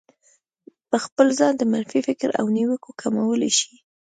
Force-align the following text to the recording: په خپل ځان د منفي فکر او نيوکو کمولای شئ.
په 0.89 0.97
خپل 1.05 1.27
ځان 1.39 1.53
د 1.57 1.63
منفي 1.71 1.99
فکر 2.07 2.29
او 2.39 2.45
نيوکو 2.55 2.89
کمولای 3.01 3.51
شئ. 3.59 3.75